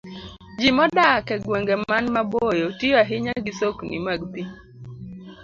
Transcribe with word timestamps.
Ji 0.59 0.69
modak 0.77 1.25
e 1.35 1.37
gwenge 1.45 1.75
man 1.89 2.05
maboyo 2.15 2.67
tiyo 2.77 2.95
ahinya 3.03 3.33
gi 3.45 3.53
sokni 3.59 3.97
mag 4.05 4.21
pi. 4.31 4.41